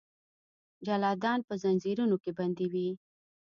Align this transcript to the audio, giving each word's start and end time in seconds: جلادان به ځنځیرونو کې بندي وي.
جلادان 0.85 1.39
به 1.47 1.53
ځنځیرونو 1.63 2.15
کې 2.23 2.31
بندي 2.37 2.67
وي. 2.73 2.89